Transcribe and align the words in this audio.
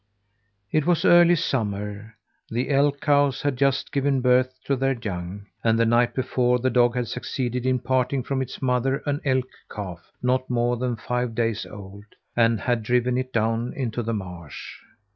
It 0.71 0.87
was 0.87 1.05
early 1.05 1.35
summer; 1.35 2.15
the 2.49 2.71
elk 2.71 3.01
cows 3.01 3.43
had 3.43 3.55
just 3.55 3.91
given 3.91 4.19
birth 4.19 4.55
to 4.63 4.75
their 4.75 4.97
young, 4.99 5.45
and, 5.63 5.77
the 5.77 5.85
night 5.85 6.15
before, 6.15 6.57
the 6.57 6.71
dog 6.71 6.95
had 6.95 7.07
succeeded 7.07 7.67
in 7.67 7.77
parting 7.77 8.23
from 8.23 8.41
its 8.41 8.63
mother 8.63 9.03
an 9.05 9.21
elk 9.23 9.49
calf 9.69 10.11
not 10.23 10.49
more 10.49 10.75
than 10.77 10.95
five 10.95 11.35
days 11.35 11.67
old, 11.67 12.05
and 12.35 12.61
had 12.61 12.81
driven 12.81 13.15
it 13.15 13.31
down 13.31 13.73
into 13.73 14.01
the 14.01 14.11
marsh. 14.15 14.79